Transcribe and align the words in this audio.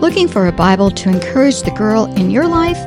Looking 0.00 0.28
for 0.28 0.46
a 0.46 0.52
Bible 0.52 0.90
to 0.92 1.10
encourage 1.10 1.60
the 1.60 1.72
girl 1.72 2.06
in 2.14 2.30
your 2.30 2.48
life? 2.48 2.78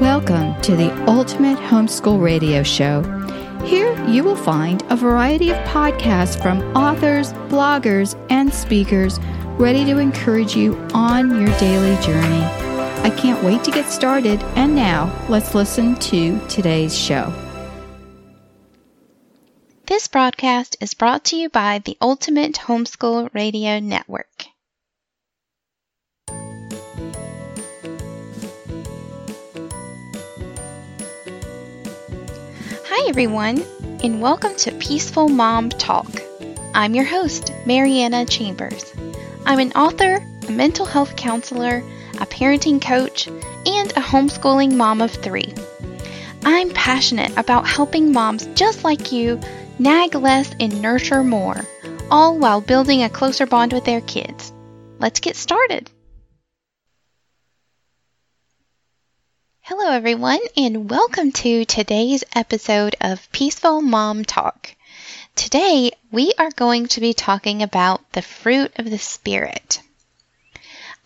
Welcome 0.00 0.60
to 0.62 0.74
the 0.76 0.92
Ultimate 1.08 1.58
Homeschool 1.58 2.22
Radio 2.22 2.62
Show. 2.62 3.02
Here 3.64 3.98
you 4.06 4.22
will 4.22 4.36
find 4.36 4.84
a 4.90 4.96
variety 4.96 5.50
of 5.50 5.56
podcasts 5.68 6.40
from 6.42 6.60
authors, 6.76 7.32
bloggers, 7.48 8.14
and 8.28 8.52
speakers 8.52 9.18
ready 9.56 9.86
to 9.86 9.96
encourage 9.98 10.54
you 10.54 10.76
on 10.92 11.40
your 11.40 11.58
daily 11.58 11.96
journey. 12.02 12.63
I 13.04 13.10
can't 13.10 13.44
wait 13.44 13.62
to 13.64 13.70
get 13.70 13.90
started, 13.90 14.42
and 14.56 14.74
now 14.74 15.14
let's 15.28 15.54
listen 15.54 15.94
to 15.96 16.40
today's 16.48 16.96
show. 16.98 17.30
This 19.84 20.08
broadcast 20.08 20.78
is 20.80 20.94
brought 20.94 21.22
to 21.26 21.36
you 21.36 21.50
by 21.50 21.80
the 21.84 21.98
Ultimate 22.00 22.54
Homeschool 22.54 23.28
Radio 23.34 23.78
Network. 23.78 24.46
Hi, 32.86 33.06
everyone, 33.10 33.62
and 34.02 34.22
welcome 34.22 34.56
to 34.56 34.72
Peaceful 34.72 35.28
Mom 35.28 35.68
Talk. 35.68 36.08
I'm 36.72 36.94
your 36.94 37.04
host, 37.04 37.52
Marianna 37.66 38.24
Chambers. 38.24 38.94
I'm 39.44 39.58
an 39.58 39.72
author, 39.72 40.24
a 40.48 40.50
mental 40.50 40.86
health 40.86 41.16
counselor, 41.16 41.82
a 42.18 42.26
parenting 42.26 42.80
coach, 42.80 43.26
and 43.26 43.90
a 43.92 44.00
homeschooling 44.00 44.72
mom 44.74 45.00
of 45.00 45.10
three. 45.10 45.52
I'm 46.44 46.70
passionate 46.70 47.36
about 47.36 47.66
helping 47.66 48.12
moms 48.12 48.46
just 48.54 48.84
like 48.84 49.12
you 49.12 49.40
nag 49.78 50.14
less 50.14 50.54
and 50.60 50.82
nurture 50.82 51.24
more, 51.24 51.64
all 52.10 52.38
while 52.38 52.60
building 52.60 53.02
a 53.02 53.08
closer 53.08 53.46
bond 53.46 53.72
with 53.72 53.84
their 53.84 54.00
kids. 54.00 54.52
Let's 54.98 55.20
get 55.20 55.36
started. 55.36 55.90
Hello, 59.62 59.90
everyone, 59.90 60.40
and 60.56 60.90
welcome 60.90 61.32
to 61.32 61.64
today's 61.64 62.22
episode 62.34 62.96
of 63.00 63.32
Peaceful 63.32 63.80
Mom 63.80 64.24
Talk. 64.24 64.76
Today, 65.34 65.90
we 66.12 66.32
are 66.38 66.50
going 66.50 66.86
to 66.88 67.00
be 67.00 67.14
talking 67.14 67.62
about 67.62 68.12
the 68.12 68.22
fruit 68.22 68.72
of 68.76 68.88
the 68.88 68.98
Spirit. 68.98 69.80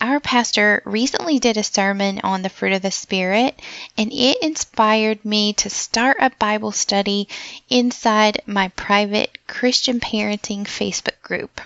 Our 0.00 0.20
pastor 0.20 0.80
recently 0.84 1.40
did 1.40 1.56
a 1.56 1.64
sermon 1.64 2.20
on 2.22 2.42
the 2.42 2.48
fruit 2.48 2.72
of 2.72 2.82
the 2.82 2.92
Spirit, 2.92 3.58
and 3.96 4.12
it 4.12 4.38
inspired 4.42 5.24
me 5.24 5.52
to 5.54 5.68
start 5.68 6.18
a 6.20 6.30
Bible 6.30 6.70
study 6.70 7.26
inside 7.68 8.40
my 8.46 8.68
private 8.68 9.36
Christian 9.48 9.98
Parenting 9.98 10.66
Facebook 10.66 11.20
group. 11.22 11.60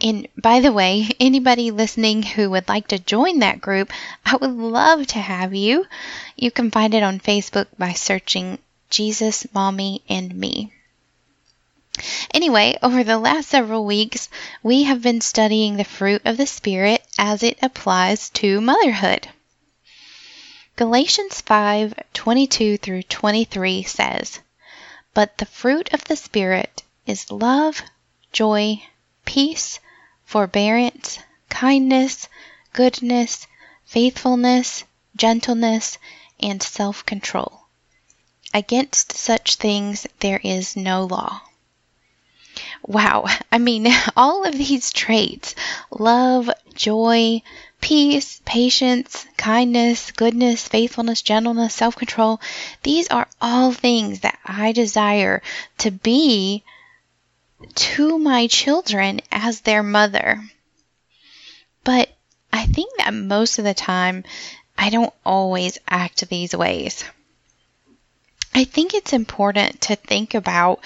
And 0.00 0.28
by 0.36 0.60
the 0.60 0.72
way, 0.72 1.08
anybody 1.18 1.70
listening 1.70 2.22
who 2.22 2.50
would 2.50 2.68
like 2.68 2.88
to 2.88 2.98
join 2.98 3.38
that 3.38 3.62
group, 3.62 3.92
I 4.26 4.36
would 4.36 4.50
love 4.50 5.06
to 5.08 5.18
have 5.18 5.54
you. 5.54 5.86
You 6.36 6.50
can 6.50 6.70
find 6.70 6.92
it 6.92 7.02
on 7.02 7.18
Facebook 7.18 7.68
by 7.78 7.94
searching 7.94 8.58
Jesus, 8.90 9.46
Mommy, 9.54 10.02
and 10.06 10.34
Me. 10.34 10.70
Anyway, 12.32 12.78
over 12.80 13.02
the 13.02 13.18
last 13.18 13.48
several 13.48 13.84
weeks, 13.84 14.28
we 14.62 14.84
have 14.84 15.02
been 15.02 15.20
studying 15.20 15.76
the 15.76 15.84
fruit 15.84 16.22
of 16.24 16.36
the 16.36 16.46
Spirit 16.46 17.02
as 17.18 17.42
it 17.42 17.58
applies 17.60 18.30
to 18.30 18.60
motherhood. 18.60 19.28
Galatians 20.76 21.42
5:22 21.42 22.80
through 22.80 23.02
23 23.02 23.82
says, 23.82 24.38
But 25.12 25.36
the 25.38 25.46
fruit 25.46 25.92
of 25.92 26.04
the 26.04 26.14
Spirit 26.14 26.84
is 27.04 27.32
love, 27.32 27.82
joy, 28.30 28.84
peace, 29.24 29.80
forbearance, 30.24 31.18
kindness, 31.48 32.28
goodness, 32.72 33.48
faithfulness, 33.84 34.84
gentleness, 35.16 35.98
and 36.38 36.62
self 36.62 37.04
control. 37.04 37.66
Against 38.54 39.12
such 39.12 39.56
things 39.56 40.06
there 40.20 40.40
is 40.44 40.76
no 40.76 41.02
law. 41.04 41.42
Wow, 42.86 43.26
I 43.52 43.58
mean, 43.58 43.86
all 44.16 44.44
of 44.44 44.52
these 44.58 44.92
traits 44.92 45.54
love, 45.92 46.50
joy, 46.74 47.42
peace, 47.80 48.40
patience, 48.44 49.26
kindness, 49.36 50.10
goodness, 50.10 50.66
faithfulness, 50.66 51.22
gentleness, 51.22 51.72
self 51.74 51.94
control 51.94 52.40
these 52.82 53.06
are 53.08 53.28
all 53.40 53.70
things 53.72 54.20
that 54.20 54.40
I 54.44 54.72
desire 54.72 55.40
to 55.78 55.92
be 55.92 56.64
to 57.74 58.18
my 58.18 58.46
children 58.46 59.20
as 59.32 59.62
their 59.62 59.82
mother. 59.82 60.42
But 61.82 62.10
I 62.52 62.66
think 62.66 62.98
that 62.98 63.12
most 63.12 63.58
of 63.58 63.64
the 63.64 63.74
time, 63.74 64.22
I 64.76 64.90
don't 64.90 65.12
always 65.26 65.78
act 65.88 66.28
these 66.28 66.54
ways. 66.54 67.04
I 68.54 68.64
think 68.64 68.94
it's 68.94 69.12
important 69.12 69.82
to 69.82 69.96
think 69.96 70.34
about 70.34 70.80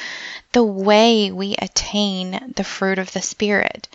the 0.52 0.64
way 0.64 1.30
we 1.30 1.54
attain 1.58 2.52
the 2.56 2.64
fruit 2.64 2.98
of 2.98 3.12
the 3.12 3.22
Spirit 3.22 3.88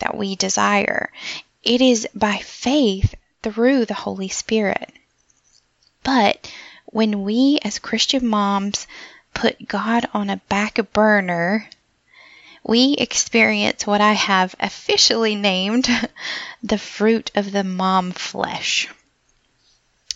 that 0.00 0.16
we 0.16 0.36
desire. 0.36 1.10
It 1.62 1.80
is 1.80 2.08
by 2.14 2.38
faith 2.38 3.14
through 3.42 3.86
the 3.86 3.94
Holy 3.94 4.28
Spirit. 4.28 4.92
But 6.02 6.50
when 6.86 7.22
we 7.22 7.58
as 7.62 7.78
Christian 7.78 8.26
moms 8.26 8.86
put 9.34 9.68
God 9.68 10.08
on 10.12 10.28
a 10.28 10.36
back 10.48 10.78
burner 10.92 11.68
we 12.64 12.94
experience 12.94 13.86
what 13.86 14.00
I 14.00 14.12
have 14.12 14.54
officially 14.60 15.34
named 15.34 15.88
the 16.62 16.78
fruit 16.78 17.30
of 17.34 17.50
the 17.50 17.64
mom 17.64 18.12
flesh. 18.12 18.88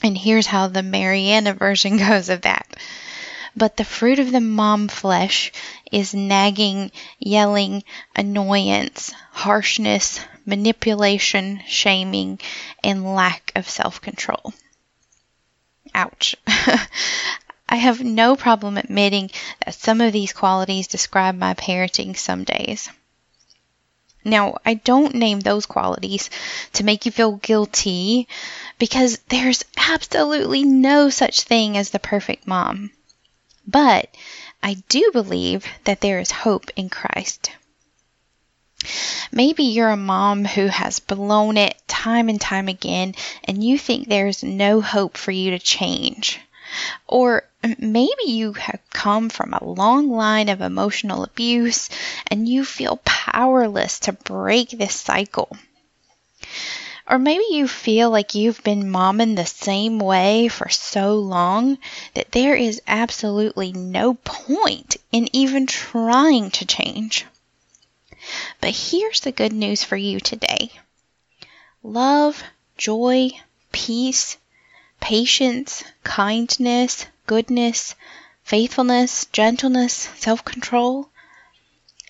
And 0.02 0.16
here's 0.16 0.46
how 0.46 0.68
the 0.68 0.82
Marianna 0.82 1.54
version 1.54 1.96
goes 2.08 2.28
of 2.28 2.42
that. 2.42 2.66
But 3.56 3.76
the 3.76 3.84
fruit 3.84 4.18
of 4.18 4.32
the 4.32 4.40
mom 4.40 4.88
flesh 4.88 5.50
is 5.90 6.12
nagging, 6.12 6.92
yelling, 7.18 7.84
annoyance, 8.14 9.12
harshness, 9.32 10.20
manipulation, 10.44 11.62
shaming, 11.66 12.38
and 12.84 13.14
lack 13.14 13.52
of 13.54 13.68
self 13.68 14.00
control. 14.00 14.52
Ouch. 15.94 16.36
I 17.68 17.76
have 17.76 18.02
no 18.04 18.36
problem 18.36 18.76
admitting 18.76 19.30
that 19.64 19.74
some 19.74 20.00
of 20.00 20.12
these 20.12 20.32
qualities 20.32 20.86
describe 20.86 21.34
my 21.36 21.54
parenting 21.54 22.16
some 22.16 22.44
days. 22.44 22.88
Now, 24.26 24.56
I 24.66 24.75
don't 24.75 25.14
name 25.14 25.38
those 25.38 25.66
qualities 25.66 26.31
to 26.72 26.82
make 26.82 27.06
you 27.06 27.12
feel 27.12 27.37
guilty 27.37 28.26
because 28.76 29.19
there's 29.28 29.64
absolutely 29.76 30.64
no 30.64 31.11
such 31.11 31.43
thing 31.43 31.76
as 31.76 31.90
the 31.90 32.00
perfect 32.00 32.44
mom. 32.44 32.90
But 33.69 34.12
I 34.64 34.78
do 34.88 35.11
believe 35.12 35.64
that 35.84 36.00
there 36.00 36.19
is 36.19 36.32
hope 36.32 36.70
in 36.75 36.88
Christ. 36.88 37.52
Maybe 39.31 39.62
you're 39.62 39.90
a 39.90 39.96
mom 39.96 40.44
who 40.44 40.67
has 40.67 40.99
blown 40.99 41.56
it 41.56 41.81
time 41.87 42.28
and 42.28 42.40
time 42.40 42.67
again 42.67 43.14
and 43.44 43.62
you 43.62 43.78
think 43.78 44.08
there's 44.08 44.43
no 44.43 44.81
hope 44.81 45.17
for 45.17 45.31
you 45.31 45.52
to 45.52 45.61
change. 45.61 46.40
Or 47.06 47.44
maybe 47.78 48.24
you 48.26 48.52
have 48.54 48.80
come 48.90 49.28
from 49.28 49.54
a 49.54 49.64
long 49.64 50.10
line 50.10 50.48
of 50.48 50.60
emotional 50.60 51.24
abuse 51.24 51.88
and 52.26 52.48
you 52.48 52.64
feel 52.64 53.00
powerless 53.04 54.00
to 54.00 54.12
break 54.12 54.70
this 54.70 54.94
cycle. 54.94 55.56
Or 57.08 57.18
maybe 57.18 57.44
you 57.50 57.68
feel 57.68 58.10
like 58.10 58.34
you've 58.34 58.64
been 58.64 58.90
momming 58.90 59.36
the 59.36 59.46
same 59.46 60.00
way 60.00 60.48
for 60.48 60.68
so 60.68 61.14
long 61.14 61.78
that 62.14 62.32
there 62.32 62.56
is 62.56 62.82
absolutely 62.86 63.72
no 63.72 64.14
point 64.14 64.96
in 65.12 65.28
even 65.32 65.66
trying 65.66 66.50
to 66.52 66.66
change. 66.66 67.24
But 68.60 68.74
here's 68.74 69.20
the 69.20 69.30
good 69.30 69.52
news 69.52 69.84
for 69.84 69.96
you 69.96 70.18
today 70.18 70.72
love, 71.84 72.42
joy, 72.76 73.30
peace, 73.70 74.36
patience, 75.00 75.84
kindness, 76.04 77.06
goodness, 77.26 77.94
faithfulness, 78.44 79.26
gentleness, 79.32 80.08
self 80.16 80.44
control. 80.44 81.08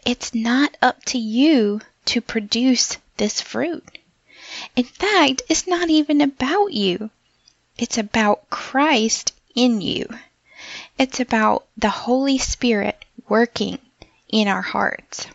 It's 0.05 0.35
not 0.35 0.77
up 0.81 1.05
to 1.07 1.19
you 1.19 1.81
to 2.07 2.21
produce 2.21 2.99
this 3.17 3.41
fruit. 3.41 3.99
In 4.77 4.85
fact, 4.85 5.43
it's 5.49 5.67
not 5.67 5.91
even 5.91 6.21
about 6.21 6.73
you. 6.73 7.11
It's 7.79 7.99
about 7.99 8.49
Christ 8.49 9.33
in 9.55 9.81
you. 9.81 10.07
It's 10.99 11.21
about 11.21 11.67
the 11.77 11.91
Holy 11.91 12.39
Spirit 12.39 13.05
working 13.29 13.79
in 14.29 14.49
our 14.49 14.63
hearts. 14.63 15.27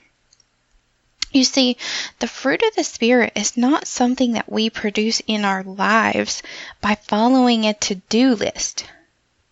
You 1.33 1.45
see, 1.45 1.77
the 2.19 2.27
fruit 2.27 2.61
of 2.61 2.75
the 2.75 2.83
Spirit 2.83 3.31
is 3.35 3.55
not 3.55 3.87
something 3.87 4.33
that 4.33 4.51
we 4.51 4.69
produce 4.69 5.21
in 5.27 5.45
our 5.45 5.63
lives 5.63 6.43
by 6.81 6.95
following 6.95 7.65
a 7.65 7.73
to 7.73 7.95
do 7.95 8.35
list. 8.35 8.83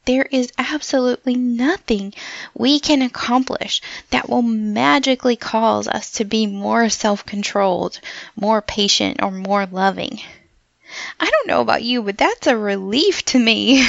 There 0.03 0.27
is 0.29 0.51
absolutely 0.57 1.35
nothing 1.35 2.13
we 2.53 2.81
can 2.81 3.01
accomplish 3.01 3.81
that 4.09 4.27
will 4.27 4.41
magically 4.41 5.37
cause 5.37 5.87
us 5.87 6.11
to 6.11 6.25
be 6.25 6.47
more 6.47 6.89
self 6.89 7.25
controlled, 7.25 8.01
more 8.35 8.61
patient, 8.61 9.23
or 9.23 9.31
more 9.31 9.65
loving. 9.65 10.19
I 11.17 11.29
don't 11.29 11.47
know 11.47 11.61
about 11.61 11.83
you, 11.83 12.01
but 12.01 12.17
that's 12.17 12.47
a 12.47 12.57
relief 12.57 13.23
to 13.25 13.39
me. 13.39 13.87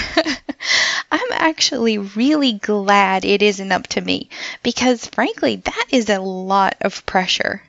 I'm 1.10 1.32
actually 1.32 1.98
really 1.98 2.52
glad 2.52 3.24
it 3.24 3.42
isn't 3.42 3.72
up 3.72 3.88
to 3.88 4.00
me 4.00 4.28
because, 4.62 5.06
frankly, 5.06 5.56
that 5.56 5.86
is 5.90 6.08
a 6.08 6.20
lot 6.20 6.76
of 6.82 7.04
pressure. 7.04 7.62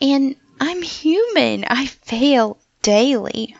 And 0.00 0.36
I'm 0.60 0.82
human. 0.82 1.64
I 1.64 1.86
fail 1.86 2.58
daily. 2.82 3.56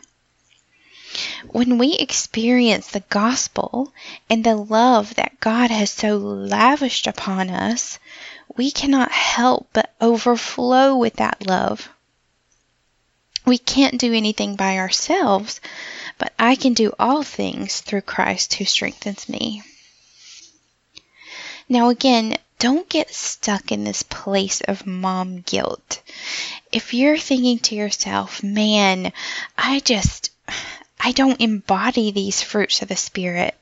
When 1.47 1.77
we 1.77 1.93
experience 1.93 2.87
the 2.87 3.03
gospel 3.09 3.93
and 4.29 4.43
the 4.43 4.55
love 4.55 5.15
that 5.15 5.39
God 5.39 5.71
has 5.71 5.89
so 5.89 6.17
lavished 6.17 7.07
upon 7.07 7.49
us, 7.49 7.97
we 8.55 8.71
cannot 8.71 9.11
help 9.11 9.69
but 9.73 9.93
overflow 9.99 10.95
with 10.95 11.15
that 11.15 11.45
love. 11.45 11.89
We 13.45 13.57
can't 13.57 13.99
do 13.99 14.13
anything 14.13 14.55
by 14.55 14.77
ourselves, 14.77 15.61
but 16.17 16.33
I 16.37 16.55
can 16.55 16.73
do 16.73 16.93
all 16.99 17.23
things 17.23 17.79
through 17.79 18.01
Christ 18.01 18.55
who 18.55 18.65
strengthens 18.65 19.29
me. 19.29 19.63
Now, 21.69 21.89
again, 21.89 22.37
don't 22.59 22.89
get 22.89 23.13
stuck 23.13 23.71
in 23.71 23.83
this 23.83 24.03
place 24.03 24.61
of 24.61 24.87
mom 24.87 25.41
guilt. 25.41 26.01
If 26.71 26.93
you're 26.93 27.17
thinking 27.17 27.59
to 27.59 27.75
yourself, 27.75 28.41
man, 28.41 29.13
I 29.57 29.79
just, 29.79 30.31
I 30.99 31.11
don't 31.11 31.39
embody 31.39 32.11
these 32.11 32.41
fruits 32.41 32.81
of 32.81 32.87
the 32.87 32.95
Spirit, 32.95 33.55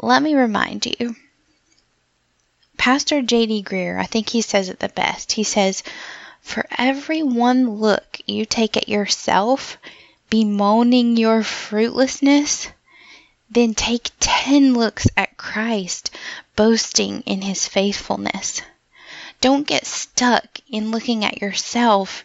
let 0.00 0.22
me 0.22 0.34
remind 0.34 0.86
you. 0.86 1.14
Pastor 2.76 3.22
J.D. 3.22 3.62
Greear, 3.62 4.00
I 4.00 4.06
think 4.06 4.30
he 4.30 4.40
says 4.40 4.68
it 4.68 4.78
the 4.78 4.88
best. 4.88 5.32
He 5.32 5.44
says, 5.44 5.82
For 6.40 6.66
every 6.78 7.22
one 7.22 7.76
look 7.76 8.18
you 8.26 8.46
take 8.46 8.76
at 8.78 8.88
yourself, 8.88 9.76
bemoaning 10.30 11.16
your 11.16 11.42
fruitlessness, 11.42 12.68
then 13.50 13.74
take 13.74 14.10
ten 14.20 14.74
looks 14.74 15.08
at 15.16 15.36
Christ, 15.36 16.10
boasting 16.54 17.22
in 17.22 17.42
his 17.42 17.66
faithfulness. 17.66 18.62
Don't 19.40 19.66
get 19.66 19.86
stuck 19.86 20.60
in 20.70 20.90
looking 20.92 21.24
at 21.24 21.42
yourself 21.42 22.24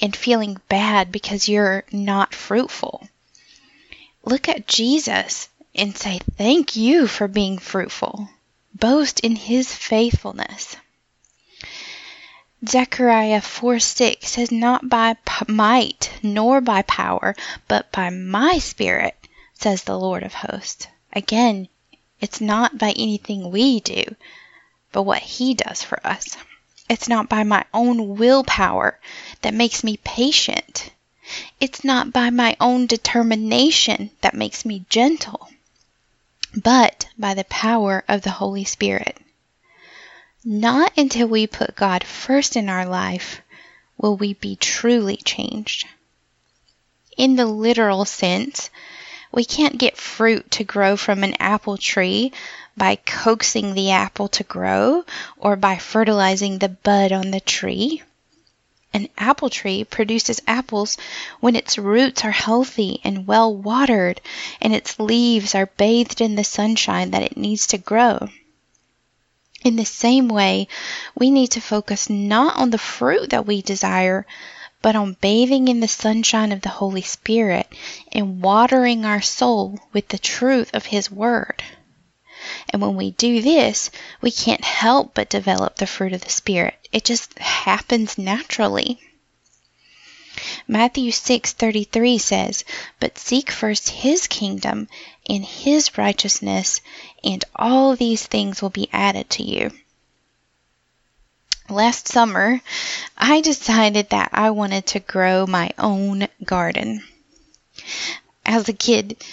and 0.00 0.16
feeling 0.16 0.56
bad 0.68 1.12
because 1.12 1.48
you're 1.48 1.84
not 1.92 2.34
fruitful. 2.34 3.06
Look 4.24 4.48
at 4.48 4.66
Jesus 4.66 5.48
and 5.74 5.96
say, 5.96 6.20
Thank 6.36 6.76
you 6.76 7.06
for 7.06 7.28
being 7.28 7.58
fruitful. 7.58 8.28
Boast 8.74 9.20
in 9.20 9.36
his 9.36 9.74
faithfulness. 9.74 10.76
Zechariah 12.66 13.40
4 13.40 13.78
6 13.80 14.28
says, 14.28 14.52
Not 14.52 14.88
by 14.88 15.16
might 15.48 16.10
nor 16.22 16.60
by 16.60 16.82
power, 16.82 17.34
but 17.68 17.90
by 17.92 18.08
my 18.08 18.58
spirit 18.58 19.16
says 19.62 19.84
the 19.84 19.98
Lord 19.98 20.24
of 20.24 20.34
hosts. 20.34 20.88
Again, 21.12 21.68
it's 22.20 22.40
not 22.40 22.78
by 22.78 22.90
anything 22.90 23.50
we 23.50 23.78
do, 23.80 24.02
but 24.90 25.04
what 25.04 25.22
He 25.22 25.54
does 25.54 25.82
for 25.82 26.04
us. 26.04 26.36
It's 26.88 27.08
not 27.08 27.28
by 27.28 27.44
my 27.44 27.64
own 27.72 28.16
willpower 28.16 28.98
that 29.42 29.54
makes 29.54 29.84
me 29.84 29.98
patient. 29.98 30.90
It's 31.60 31.84
not 31.84 32.12
by 32.12 32.30
my 32.30 32.56
own 32.60 32.86
determination 32.86 34.10
that 34.20 34.34
makes 34.34 34.64
me 34.64 34.84
gentle, 34.88 35.48
but 36.54 37.06
by 37.16 37.34
the 37.34 37.44
power 37.44 38.04
of 38.08 38.22
the 38.22 38.30
Holy 38.32 38.64
Spirit. 38.64 39.16
Not 40.44 40.92
until 40.98 41.28
we 41.28 41.46
put 41.46 41.76
God 41.76 42.02
first 42.02 42.56
in 42.56 42.68
our 42.68 42.84
life 42.84 43.40
will 43.96 44.16
we 44.16 44.34
be 44.34 44.56
truly 44.56 45.16
changed. 45.16 45.86
In 47.16 47.36
the 47.36 47.46
literal 47.46 48.04
sense, 48.04 48.68
we 49.32 49.44
can't 49.44 49.78
get 49.78 49.96
fruit 49.96 50.50
to 50.50 50.62
grow 50.62 50.96
from 50.96 51.24
an 51.24 51.34
apple 51.40 51.78
tree 51.78 52.30
by 52.76 52.96
coaxing 52.96 53.74
the 53.74 53.90
apple 53.90 54.28
to 54.28 54.44
grow 54.44 55.04
or 55.38 55.56
by 55.56 55.76
fertilizing 55.76 56.58
the 56.58 56.68
bud 56.68 57.10
on 57.12 57.30
the 57.30 57.40
tree. 57.40 58.02
An 58.94 59.08
apple 59.16 59.48
tree 59.48 59.84
produces 59.84 60.42
apples 60.46 60.98
when 61.40 61.56
its 61.56 61.78
roots 61.78 62.24
are 62.24 62.30
healthy 62.30 63.00
and 63.02 63.26
well 63.26 63.54
watered 63.54 64.20
and 64.60 64.74
its 64.74 65.00
leaves 65.00 65.54
are 65.54 65.66
bathed 65.66 66.20
in 66.20 66.34
the 66.34 66.44
sunshine 66.44 67.10
that 67.12 67.22
it 67.22 67.36
needs 67.36 67.66
to 67.68 67.78
grow. 67.78 68.28
In 69.64 69.76
the 69.76 69.86
same 69.86 70.28
way, 70.28 70.68
we 71.14 71.30
need 71.30 71.52
to 71.52 71.60
focus 71.60 72.10
not 72.10 72.56
on 72.56 72.70
the 72.70 72.78
fruit 72.78 73.30
that 73.30 73.46
we 73.46 73.62
desire, 73.62 74.26
but 74.82 74.96
on 74.96 75.16
bathing 75.20 75.68
in 75.68 75.80
the 75.80 75.88
sunshine 75.88 76.52
of 76.52 76.60
the 76.60 76.68
Holy 76.68 77.02
Spirit 77.02 77.72
and 78.10 78.42
watering 78.42 79.04
our 79.04 79.22
soul 79.22 79.78
with 79.92 80.08
the 80.08 80.18
truth 80.18 80.70
of 80.74 80.86
His 80.86 81.10
Word. 81.10 81.62
And 82.70 82.82
when 82.82 82.96
we 82.96 83.12
do 83.12 83.40
this, 83.40 83.90
we 84.20 84.32
can't 84.32 84.64
help 84.64 85.14
but 85.14 85.30
develop 85.30 85.76
the 85.76 85.86
fruit 85.86 86.12
of 86.12 86.22
the 86.22 86.30
Spirit. 86.30 86.74
It 86.90 87.04
just 87.04 87.38
happens 87.38 88.18
naturally. 88.18 88.98
Matthew 90.66 91.12
6:33 91.12 92.18
says, 92.18 92.64
"But 92.98 93.18
seek 93.18 93.50
first 93.50 93.90
his 93.90 94.26
kingdom 94.26 94.88
and 95.28 95.44
his 95.44 95.96
righteousness, 95.96 96.80
and 97.22 97.44
all 97.54 97.94
these 97.94 98.26
things 98.26 98.60
will 98.60 98.70
be 98.70 98.88
added 98.92 99.30
to 99.30 99.44
you." 99.44 99.70
Last 101.72 102.06
summer, 102.06 102.60
I 103.16 103.40
decided 103.40 104.10
that 104.10 104.28
I 104.34 104.50
wanted 104.50 104.84
to 104.88 105.00
grow 105.00 105.46
my 105.46 105.70
own 105.78 106.28
garden. 106.44 107.02
As 108.44 108.68
a 108.68 108.74
kid, 108.74 109.24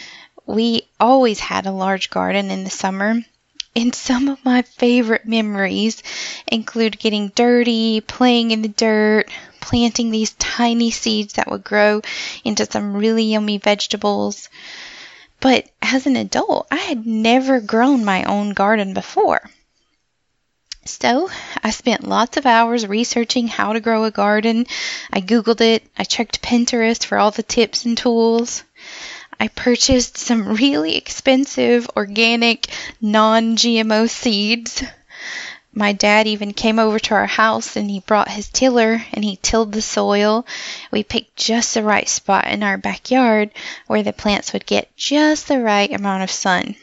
we 0.46 0.84
always 1.02 1.42
had 1.42 1.66
a 1.66 1.74
large 1.74 2.10
garden 2.10 2.50
in 2.50 2.64
the 2.64 2.70
summer, 2.70 3.22
and 3.76 3.94
some 3.94 4.30
of 4.30 4.46
my 4.46 4.62
favorite 4.62 5.26
memories 5.26 6.02
include 6.48 6.98
getting 6.98 7.28
dirty, 7.36 8.00
playing 8.00 8.52
in 8.52 8.62
the 8.62 8.70
dirt, 8.70 9.30
planting 9.60 10.10
these 10.10 10.32
tiny 10.32 10.92
seeds 10.92 11.34
that 11.34 11.52
would 11.52 11.66
grow 11.66 12.02
into 12.46 12.66
some 12.72 12.96
really 12.96 13.26
yummy 13.26 13.58
vegetables. 13.58 14.48
But 15.42 15.68
as 15.82 16.08
an 16.08 16.16
adult, 16.16 16.68
I 16.72 16.78
had 16.78 17.06
never 17.06 17.60
grown 17.60 18.06
my 18.06 18.24
own 18.24 18.54
garden 18.54 18.94
before. 18.94 19.42
So 20.90 21.30
I 21.64 21.70
spent 21.70 22.08
lots 22.08 22.36
of 22.38 22.48
hours 22.48 22.88
researching 22.88 23.48
how 23.48 23.74
to 23.74 23.80
grow 23.80 24.06
a 24.06 24.12
garden. 24.12 24.66
I 25.14 25.22
Googled 25.22 25.62
it. 25.62 25.84
I 25.96 26.04
checked 26.04 26.42
Pinterest 26.42 27.06
for 27.06 27.20
all 27.20 27.30
the 27.30 27.44
tips 27.44 27.86
and 27.86 27.96
tools. 27.96 28.64
I 29.40 29.50
purchased 29.50 30.18
some 30.18 30.58
really 30.58 30.98
expensive 30.98 31.88
organic 31.96 32.68
non 33.00 33.56
GMO 33.56 34.10
seeds. 34.10 34.84
My 35.72 35.94
dad 35.94 36.26
even 36.26 36.54
came 36.54 36.80
over 36.80 36.98
to 37.00 37.14
our 37.14 37.28
house 37.28 37.76
and 37.76 37.90
he 37.90 38.00
brought 38.00 38.32
his 38.32 38.50
tiller 38.50 39.06
and 39.14 39.24
he 39.24 39.36
tilled 39.36 39.72
the 39.72 39.84
soil. 39.84 40.46
We 40.92 41.04
picked 41.04 41.38
just 41.38 41.76
the 41.76 41.84
right 41.84 42.10
spot 42.10 42.48
in 42.48 42.64
our 42.64 42.80
backyard 42.80 43.52
where 43.86 44.02
the 44.02 44.12
plants 44.12 44.54
would 44.54 44.66
get 44.66 44.94
just 44.98 45.48
the 45.48 45.62
right 45.62 45.94
amount 45.94 46.24
of 46.24 46.32
sun. 46.32 46.76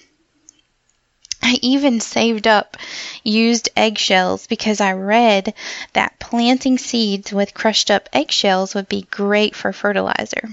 I 1.49 1.61
even 1.63 2.01
saved 2.01 2.49
up 2.49 2.77
used 3.23 3.69
eggshells 3.77 4.49
because 4.49 4.81
I 4.81 4.95
read 4.95 5.55
that 5.93 6.19
planting 6.19 6.77
seeds 6.77 7.33
with 7.33 7.55
crushed 7.55 7.89
up 7.89 8.09
eggshells 8.13 8.75
would 8.75 8.89
be 8.89 9.07
great 9.13 9.55
for 9.55 9.73
fertilizer. 9.73 10.49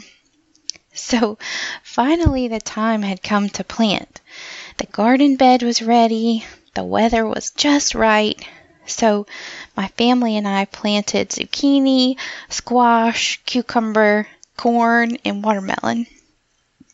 So 0.94 1.40
finally, 1.82 2.48
the 2.48 2.60
time 2.60 3.02
had 3.02 3.24
come 3.24 3.50
to 3.50 3.64
plant. 3.64 4.22
The 4.78 4.86
garden 4.86 5.36
bed 5.36 5.64
was 5.64 5.82
ready, 5.82 6.46
the 6.76 6.84
weather 6.84 7.26
was 7.26 7.50
just 7.50 7.96
right. 7.96 8.40
So 8.86 9.26
my 9.76 9.88
family 9.98 10.38
and 10.38 10.48
I 10.48 10.66
planted 10.66 11.30
zucchini, 11.30 12.20
squash, 12.50 13.42
cucumber, 13.48 14.28
corn, 14.58 15.18
and 15.26 15.44
watermelon. 15.44 16.06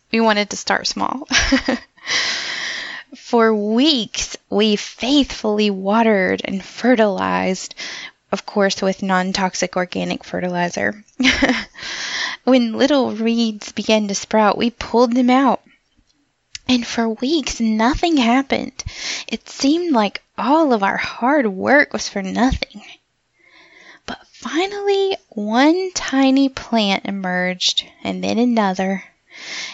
we 0.09 0.21
wanted 0.21 0.51
to 0.51 0.55
start 0.55 0.87
small. 0.87 1.27
For 3.29 3.53
weeks, 3.53 4.37
we 4.49 4.75
faithfully 4.75 5.69
watered 5.69 6.41
and 6.43 6.65
fertilized, 6.65 7.75
of 8.31 8.47
course, 8.47 8.81
with 8.81 9.03
non 9.03 9.33
toxic 9.33 9.77
organic 9.77 10.23
fertilizer. 10.23 11.03
when 12.43 12.73
little 12.73 13.11
reeds 13.11 13.71
began 13.71 14.07
to 14.07 14.15
sprout, 14.15 14.57
we 14.57 14.71
pulled 14.71 15.13
them 15.13 15.29
out. 15.29 15.61
And 16.67 16.87
for 16.87 17.07
weeks, 17.07 17.59
nothing 17.59 18.17
happened. 18.17 18.83
It 19.27 19.47
seemed 19.47 19.91
like 19.93 20.23
all 20.35 20.73
of 20.73 20.81
our 20.81 20.97
hard 20.97 21.45
work 21.45 21.93
was 21.93 22.09
for 22.09 22.23
nothing. 22.23 22.81
But 24.07 24.25
finally, 24.31 25.15
one 25.27 25.91
tiny 25.93 26.49
plant 26.49 27.05
emerged, 27.05 27.85
and 28.03 28.23
then 28.23 28.39
another. 28.39 29.03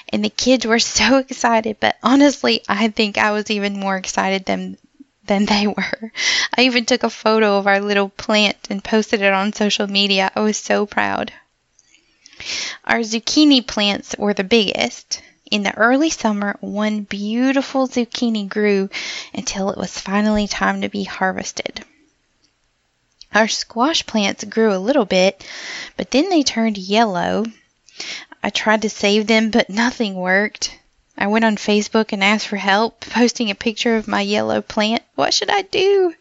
And 0.09 0.23
the 0.23 0.29
kids 0.29 0.65
were 0.65 0.79
so 0.99 1.17
excited, 1.17 1.77
but 1.79 1.97
honestly, 2.03 2.63
I 2.67 2.89
think 2.89 3.17
I 3.17 3.31
was 3.31 3.49
even 3.49 3.79
more 3.79 3.97
excited 3.97 4.45
than 4.45 4.77
than 5.25 5.45
they 5.45 5.67
were. 5.77 6.11
I 6.55 6.61
even 6.61 6.85
took 6.85 7.03
a 7.03 7.09
photo 7.09 7.57
of 7.57 7.67
our 7.67 7.79
little 7.79 8.09
plant 8.09 8.57
and 8.69 8.83
posted 8.83 9.21
it 9.21 9.33
on 9.33 9.53
social 9.53 9.87
media. 9.87 10.31
I 10.35 10.41
was 10.41 10.57
so 10.57 10.85
proud. 10.85 11.31
Our 12.83 12.99
zucchini 12.99 13.65
plants 13.65 14.15
were 14.17 14.33
the 14.33 14.43
biggest. 14.43 15.21
In 15.49 15.63
the 15.63 15.75
early 15.75 16.09
summer, 16.09 16.57
one 16.59 17.01
beautiful 17.01 17.87
zucchini 17.87 18.47
grew 18.47 18.89
until 19.33 19.69
it 19.69 19.77
was 19.77 19.97
finally 19.97 20.47
time 20.47 20.81
to 20.81 20.89
be 20.89 21.03
harvested. 21.03 21.85
Our 23.33 23.47
squash 23.47 24.05
plants 24.05 24.43
grew 24.43 24.73
a 24.73 24.79
little 24.79 25.05
bit, 25.05 25.45
but 25.97 26.11
then 26.11 26.29
they 26.29 26.41
turned 26.41 26.77
yellow. 26.77 27.45
I 28.45 28.51
tried 28.51 28.83
to 28.83 28.91
save 28.91 29.25
them, 29.25 29.49
but 29.49 29.71
nothing 29.71 30.13
worked. 30.13 30.77
I 31.17 31.25
went 31.25 31.45
on 31.45 31.55
Facebook 31.55 32.13
and 32.13 32.23
asked 32.23 32.47
for 32.47 32.57
help, 32.57 32.99
posting 33.01 33.49
a 33.49 33.55
picture 33.55 33.95
of 33.95 34.07
my 34.07 34.21
yellow 34.21 34.61
plant. 34.61 35.01
What 35.15 35.33
should 35.33 35.49
I 35.49 35.63
do? 35.63 36.13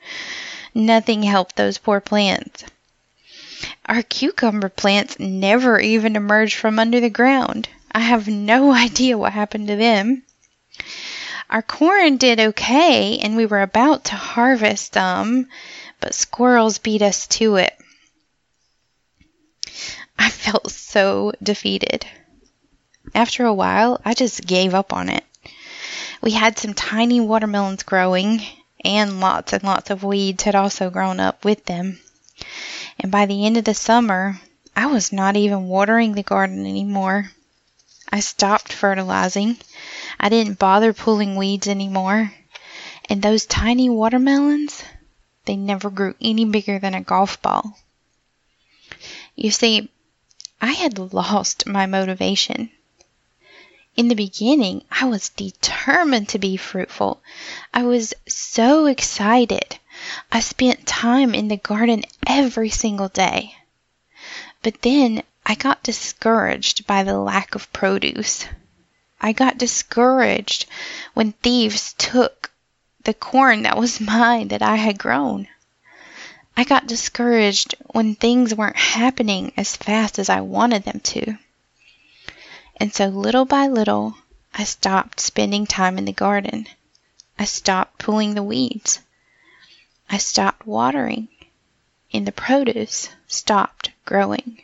Nothing 0.72 1.22
helped 1.22 1.56
those 1.56 1.76
poor 1.76 2.00
plants. 2.00 2.64
Our 3.84 4.00
cucumber 4.00 4.70
plants 4.70 5.20
never 5.20 5.78
even 5.78 6.16
emerged 6.16 6.56
from 6.56 6.78
under 6.78 6.98
the 6.98 7.10
ground. 7.10 7.68
I 7.92 8.00
have 8.00 8.26
no 8.26 8.72
idea 8.86 9.18
what 9.18 9.34
happened 9.34 9.68
to 9.68 9.76
them. 9.76 10.22
Our 11.50 11.60
corn 11.60 12.16
did 12.16 12.40
okay, 12.40 13.18
and 13.18 13.36
we 13.36 13.44
were 13.44 13.60
about 13.60 14.04
to 14.04 14.14
harvest 14.14 14.94
them, 14.94 15.50
but 16.00 16.14
squirrels 16.14 16.78
beat 16.78 17.02
us 17.02 17.26
to 17.36 17.56
it. 17.56 17.78
I 20.18 20.30
felt 20.30 20.70
so 20.70 21.32
defeated. 21.42 22.06
After 23.14 23.44
a 23.44 23.54
while, 23.54 24.00
I 24.04 24.14
just 24.14 24.46
gave 24.46 24.74
up 24.74 24.92
on 24.92 25.08
it. 25.08 25.24
We 26.22 26.32
had 26.32 26.58
some 26.58 26.74
tiny 26.74 27.20
watermelons 27.20 27.82
growing, 27.82 28.42
and 28.84 29.20
lots 29.20 29.52
and 29.52 29.62
lots 29.62 29.90
of 29.90 30.02
weeds 30.02 30.44
had 30.44 30.54
also 30.54 30.90
grown 30.90 31.20
up 31.20 31.44
with 31.44 31.64
them. 31.66 32.00
And 32.98 33.10
by 33.10 33.26
the 33.26 33.44
end 33.44 33.56
of 33.56 33.64
the 33.64 33.74
summer, 33.74 34.40
I 34.76 34.86
was 34.86 35.12
not 35.12 35.36
even 35.36 35.68
watering 35.68 36.14
the 36.14 36.22
garden 36.22 36.66
anymore. 36.66 37.30
I 38.10 38.20
stopped 38.20 38.72
fertilizing. 38.72 39.56
I 40.18 40.28
didn't 40.28 40.58
bother 40.58 40.92
pulling 40.92 41.36
weeds 41.36 41.68
anymore. 41.68 42.32
And 43.08 43.20
those 43.20 43.46
tiny 43.46 43.90
watermelons, 43.90 44.82
they 45.44 45.56
never 45.56 45.90
grew 45.90 46.14
any 46.20 46.44
bigger 46.44 46.78
than 46.78 46.94
a 46.94 47.02
golf 47.02 47.42
ball. 47.42 47.78
You 49.36 49.50
see, 49.50 49.90
I 50.66 50.72
had 50.72 51.12
lost 51.12 51.66
my 51.66 51.84
motivation. 51.84 52.70
In 53.96 54.08
the 54.08 54.14
beginning, 54.14 54.82
I 54.90 55.04
was 55.04 55.28
determined 55.28 56.30
to 56.30 56.38
be 56.38 56.56
fruitful. 56.56 57.20
I 57.74 57.82
was 57.82 58.14
so 58.26 58.86
excited. 58.86 59.78
I 60.32 60.40
spent 60.40 60.86
time 60.86 61.34
in 61.34 61.48
the 61.48 61.58
garden 61.58 62.04
every 62.26 62.70
single 62.70 63.10
day. 63.10 63.54
But 64.62 64.80
then 64.80 65.22
I 65.44 65.54
got 65.54 65.82
discouraged 65.82 66.86
by 66.86 67.02
the 67.02 67.18
lack 67.18 67.54
of 67.54 67.70
produce. 67.74 68.46
I 69.20 69.32
got 69.32 69.58
discouraged 69.58 70.64
when 71.12 71.32
thieves 71.32 71.92
took 71.98 72.50
the 73.02 73.12
corn 73.12 73.64
that 73.64 73.76
was 73.76 74.00
mine 74.14 74.48
that 74.48 74.62
I 74.62 74.76
had 74.76 74.98
grown. 74.98 75.46
I 76.56 76.62
got 76.62 76.86
discouraged 76.86 77.74
when 77.90 78.14
things 78.14 78.54
weren't 78.54 78.76
happening 78.76 79.52
as 79.56 79.76
fast 79.76 80.20
as 80.20 80.28
I 80.28 80.40
wanted 80.40 80.84
them 80.84 81.00
to. 81.00 81.36
And 82.76 82.94
so 82.94 83.06
little 83.06 83.44
by 83.44 83.66
little, 83.66 84.16
I 84.54 84.62
stopped 84.62 85.18
spending 85.18 85.66
time 85.66 85.98
in 85.98 86.04
the 86.04 86.12
garden. 86.12 86.68
I 87.36 87.44
stopped 87.44 87.98
pulling 87.98 88.34
the 88.34 88.42
weeds. 88.42 89.00
I 90.08 90.18
stopped 90.18 90.64
watering, 90.64 91.26
and 92.12 92.24
the 92.24 92.30
produce 92.30 93.08
stopped 93.26 93.90
growing. 94.04 94.62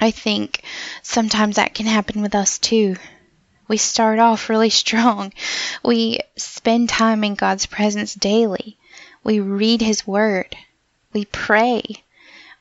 I 0.00 0.10
think 0.10 0.62
sometimes 1.02 1.56
that 1.56 1.74
can 1.74 1.84
happen 1.84 2.22
with 2.22 2.34
us 2.34 2.56
too. 2.58 2.96
We 3.66 3.76
start 3.76 4.18
off 4.18 4.48
really 4.48 4.70
strong. 4.84 5.34
We 5.84 6.20
spend 6.36 6.88
time 6.88 7.22
in 7.22 7.34
God's 7.34 7.66
presence 7.66 8.14
daily. 8.14 8.77
We 9.28 9.40
read 9.40 9.82
His 9.82 10.06
Word. 10.06 10.56
We 11.12 11.26
pray. 11.26 11.82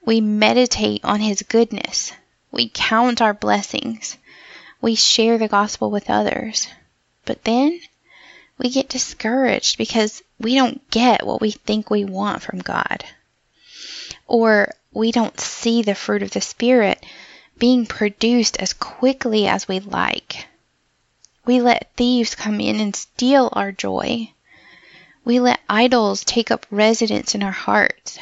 We 0.03 0.19
meditate 0.19 0.99
on 1.05 1.21
His 1.21 1.41
goodness. 1.43 2.11
We 2.51 2.67
count 2.67 3.21
our 3.21 3.33
blessings. 3.33 4.17
We 4.81 4.95
share 4.95 5.37
the 5.37 5.47
gospel 5.47 5.89
with 5.89 6.09
others. 6.09 6.67
But 7.23 7.45
then 7.45 7.79
we 8.57 8.69
get 8.69 8.89
discouraged 8.89 9.77
because 9.77 10.21
we 10.41 10.55
don't 10.55 10.81
get 10.89 11.25
what 11.25 11.39
we 11.39 11.51
think 11.51 11.89
we 11.89 12.03
want 12.03 12.41
from 12.43 12.59
God. 12.59 13.05
Or 14.27 14.73
we 14.91 15.13
don't 15.13 15.39
see 15.39 15.83
the 15.83 15.95
fruit 15.95 16.21
of 16.21 16.31
the 16.31 16.41
Spirit 16.41 17.01
being 17.57 17.85
produced 17.85 18.57
as 18.57 18.73
quickly 18.73 19.47
as 19.47 19.69
we 19.69 19.79
like. 19.79 20.49
We 21.45 21.61
let 21.61 21.93
thieves 21.95 22.35
come 22.35 22.59
in 22.59 22.81
and 22.81 22.93
steal 22.93 23.47
our 23.53 23.71
joy. 23.71 24.33
We 25.27 25.41
let 25.41 25.59
idols 25.67 26.23
take 26.23 26.51
up 26.51 26.65
residence 26.71 27.35
in 27.35 27.43
our 27.43 27.51
hearts. 27.51 28.17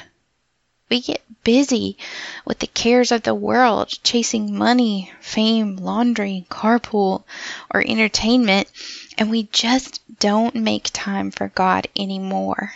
We 0.90 1.02
get 1.02 1.22
busy 1.44 2.00
with 2.46 2.58
the 2.58 2.66
cares 2.66 3.12
of 3.12 3.22
the 3.22 3.36
world, 3.36 3.90
chasing 4.02 4.58
money, 4.58 5.12
fame, 5.22 5.76
laundry, 5.76 6.48
carpool, 6.50 7.24
or 7.72 7.84
entertainment, 7.86 8.72
and 9.20 9.30
we 9.30 9.44
just 9.52 10.02
don't 10.18 10.56
make 10.56 10.90
time 10.94 11.30
for 11.30 11.50
God 11.50 11.88
anymore. 11.96 12.74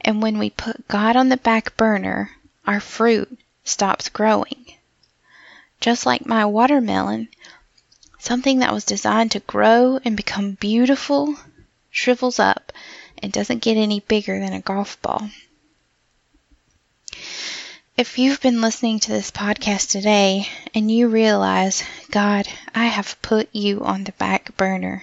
And 0.00 0.22
when 0.22 0.38
we 0.38 0.48
put 0.48 0.88
God 0.88 1.14
on 1.14 1.28
the 1.28 1.36
back 1.36 1.76
burner, 1.76 2.30
our 2.66 2.80
fruit 2.80 3.38
stops 3.64 4.08
growing. 4.08 4.64
Just 5.82 6.06
like 6.06 6.24
my 6.24 6.46
watermelon, 6.46 7.28
something 8.18 8.60
that 8.60 8.72
was 8.72 8.86
designed 8.86 9.32
to 9.32 9.40
grow 9.40 10.00
and 10.06 10.16
become 10.16 10.52
beautiful 10.52 11.36
shrivels 11.98 12.38
up 12.38 12.72
and 13.20 13.32
doesn't 13.32 13.62
get 13.62 13.76
any 13.76 13.98
bigger 13.98 14.38
than 14.38 14.52
a 14.52 14.60
golf 14.60 15.02
ball. 15.02 15.28
If 17.96 18.16
you've 18.18 18.40
been 18.40 18.60
listening 18.60 19.00
to 19.00 19.10
this 19.10 19.32
podcast 19.32 19.90
today 19.90 20.48
and 20.72 20.88
you 20.88 21.08
realize, 21.08 21.82
God, 22.12 22.46
I 22.72 22.84
have 22.84 23.20
put 23.20 23.52
you 23.52 23.82
on 23.82 24.04
the 24.04 24.12
back 24.12 24.56
burner, 24.56 25.02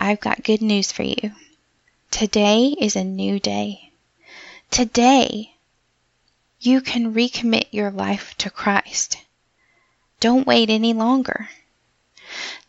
I've 0.00 0.20
got 0.20 0.42
good 0.42 0.62
news 0.62 0.90
for 0.90 1.02
you. 1.02 1.32
Today 2.10 2.74
is 2.80 2.96
a 2.96 3.04
new 3.04 3.38
day. 3.38 3.92
Today, 4.70 5.54
you 6.60 6.80
can 6.80 7.12
recommit 7.12 7.66
your 7.72 7.90
life 7.90 8.34
to 8.38 8.48
Christ. 8.48 9.18
Don't 10.20 10.46
wait 10.46 10.70
any 10.70 10.94
longer. 10.94 11.50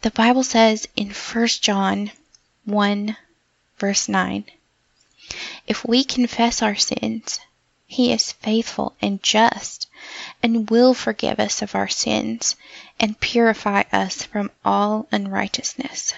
The 0.02 0.12
Bible 0.12 0.44
says 0.44 0.86
in 0.98 1.12
1 1.12 1.48
John 1.62 2.12
1, 2.70 3.18
verse 3.78 4.08
9, 4.08 4.46
if 5.68 5.86
we 5.86 6.04
confess 6.04 6.62
our 6.62 6.76
sins, 6.76 7.40
he 7.86 8.14
is 8.14 8.32
faithful 8.34 8.96
and 9.02 9.22
just 9.24 9.88
and 10.44 10.70
will 10.70 10.94
forgive 10.94 11.40
us 11.40 11.64
of 11.64 11.74
our 11.74 11.88
sins 11.88 12.56
and 13.00 13.20
purify 13.20 13.84
us 13.92 14.24
from 14.24 14.52
all 14.64 15.08
unrighteousness. 15.12 16.14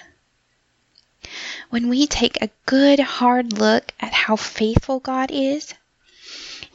When 1.70 1.88
we 1.88 2.06
take 2.06 2.40
a 2.42 2.50
good 2.66 3.00
hard 3.00 3.54
look 3.54 3.92
at 4.00 4.12
how 4.12 4.36
faithful 4.36 5.00
God 5.00 5.30
is, 5.30 5.72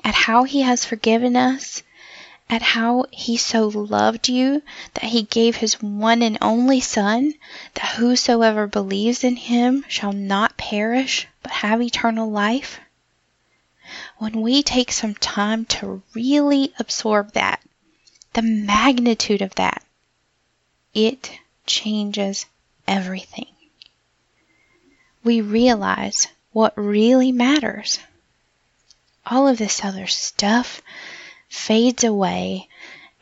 at 0.03 0.15
how 0.15 0.43
He 0.45 0.61
has 0.61 0.83
forgiven 0.83 1.35
us, 1.35 1.83
at 2.49 2.61
how 2.61 3.05
He 3.11 3.35
so 3.37 3.67
loved 3.67 4.29
you 4.29 4.61
that 4.93 5.03
He 5.05 5.23
gave 5.23 5.57
His 5.57 5.81
one 5.81 6.21
and 6.21 6.37
only 6.41 6.79
Son, 6.79 7.33
that 7.73 7.95
whosoever 7.95 8.67
believes 8.67 9.23
in 9.23 9.35
Him 9.35 9.83
shall 9.87 10.13
not 10.13 10.57
perish 10.57 11.27
but 11.43 11.51
have 11.51 11.81
eternal 11.81 12.31
life, 12.31 12.79
when 14.17 14.41
we 14.41 14.63
take 14.63 14.91
some 14.91 15.15
time 15.15 15.65
to 15.65 16.01
really 16.13 16.73
absorb 16.79 17.33
that, 17.33 17.61
the 18.33 18.41
magnitude 18.41 19.41
of 19.41 19.55
that, 19.55 19.83
it 20.93 21.31
changes 21.65 22.45
everything. 22.87 23.53
We 25.23 25.41
realize 25.41 26.27
what 26.51 26.77
really 26.77 27.31
matters. 27.31 27.99
All 29.25 29.47
of 29.47 29.57
this 29.57 29.83
other 29.83 30.07
stuff 30.07 30.81
fades 31.49 32.03
away 32.03 32.67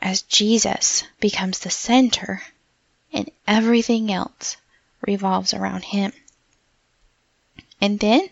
as 0.00 0.22
Jesus 0.22 1.04
becomes 1.20 1.60
the 1.60 1.70
center 1.70 2.42
and 3.12 3.30
everything 3.46 4.12
else 4.12 4.56
revolves 5.06 5.54
around 5.54 5.84
him. 5.84 6.12
And 7.80 7.98
then 7.98 8.28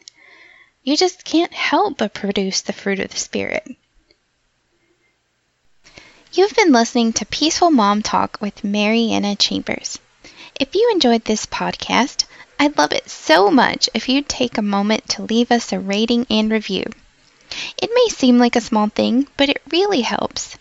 you 0.82 0.96
just 0.96 1.24
can't 1.24 1.52
help 1.52 1.98
but 1.98 2.14
produce 2.14 2.60
the 2.60 2.72
fruit 2.72 3.00
of 3.00 3.10
the 3.10 3.16
Spirit. 3.16 3.66
You've 6.32 6.54
been 6.56 6.72
listening 6.72 7.12
to 7.14 7.26
Peaceful 7.26 7.70
Mom 7.70 8.02
Talk 8.02 8.38
with 8.40 8.64
Marianna 8.64 9.36
Chambers. 9.36 9.98
If 10.58 10.74
you 10.74 10.90
enjoyed 10.92 11.24
this 11.24 11.46
podcast, 11.46 12.24
I'd 12.58 12.76
love 12.76 12.92
it 12.92 13.08
so 13.08 13.50
much 13.50 13.88
if 13.94 14.08
you'd 14.08 14.28
take 14.28 14.58
a 14.58 14.62
moment 14.62 15.08
to 15.10 15.22
leave 15.22 15.50
us 15.50 15.72
a 15.72 15.78
rating 15.78 16.26
and 16.28 16.50
review. 16.50 16.84
It 17.76 17.90
may 17.94 18.08
seem 18.08 18.38
like 18.38 18.56
a 18.56 18.60
small 18.60 18.88
thing, 18.88 19.28
but 19.36 19.48
it 19.48 19.62
really 19.70 20.00
helps. 20.00 20.56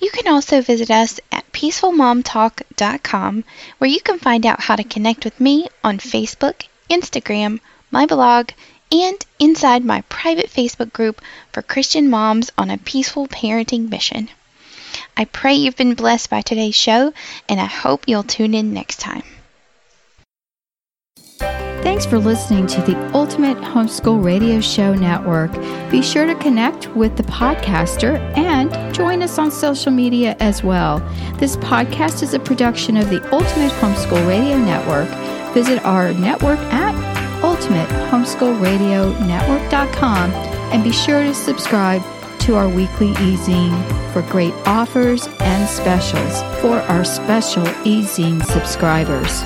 You 0.00 0.10
can 0.10 0.26
also 0.26 0.60
visit 0.60 0.90
us 0.90 1.20
at 1.30 1.50
peacefulmomtalk.com 1.52 3.44
where 3.78 3.90
you 3.90 4.00
can 4.00 4.18
find 4.18 4.44
out 4.44 4.60
how 4.60 4.76
to 4.76 4.84
connect 4.84 5.24
with 5.24 5.40
me 5.40 5.68
on 5.84 5.98
Facebook, 5.98 6.66
Instagram, 6.90 7.60
my 7.90 8.06
blog, 8.06 8.50
and 8.90 9.24
inside 9.38 9.84
my 9.84 10.00
private 10.02 10.50
Facebook 10.50 10.92
group 10.92 11.20
for 11.52 11.62
Christian 11.62 12.10
moms 12.10 12.50
on 12.56 12.70
a 12.70 12.78
peaceful 12.78 13.28
parenting 13.28 13.88
mission. 13.88 14.28
I 15.16 15.26
pray 15.26 15.54
you've 15.54 15.76
been 15.76 15.94
blessed 15.94 16.30
by 16.30 16.42
today's 16.42 16.74
show, 16.74 17.12
and 17.48 17.60
I 17.60 17.66
hope 17.66 18.04
you'll 18.06 18.22
tune 18.22 18.54
in 18.54 18.72
next 18.72 19.00
time. 19.00 19.24
Thanks 21.82 22.04
for 22.04 22.18
listening 22.18 22.66
to 22.68 22.80
the 22.82 22.96
Ultimate 23.14 23.56
Homeschool 23.58 24.22
Radio 24.22 24.60
Show 24.60 24.94
Network. 24.94 25.50
Be 25.90 26.02
sure 26.02 26.26
to 26.26 26.34
connect 26.34 26.88
with 26.94 27.16
the 27.16 27.22
podcaster 27.22 28.18
and 28.36 28.94
join 28.94 29.22
us 29.22 29.38
on 29.38 29.50
social 29.50 29.92
media 29.92 30.36
as 30.40 30.62
well. 30.64 30.98
This 31.38 31.56
podcast 31.56 32.22
is 32.22 32.34
a 32.34 32.40
production 32.40 32.96
of 32.96 33.10
the 33.10 33.22
Ultimate 33.32 33.72
Homeschool 33.72 34.26
Radio 34.28 34.58
Network. 34.58 35.08
Visit 35.54 35.82
our 35.84 36.12
network 36.12 36.58
at 36.58 36.94
ultimatehomeschoolradionetwork.com 37.42 40.30
and 40.32 40.84
be 40.84 40.92
sure 40.92 41.22
to 41.22 41.34
subscribe 41.34 42.02
to 42.40 42.56
our 42.56 42.68
weekly 42.68 43.10
e-zine 43.10 44.12
for 44.12 44.22
great 44.22 44.52
offers 44.66 45.28
and 45.40 45.68
specials 45.68 46.42
for 46.60 46.78
our 46.90 47.04
special 47.04 47.66
e-zine 47.84 48.44
subscribers. 48.44 49.44